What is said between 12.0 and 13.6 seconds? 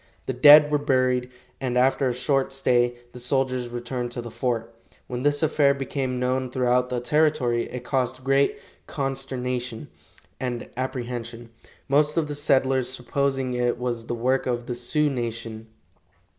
of the settlers supposing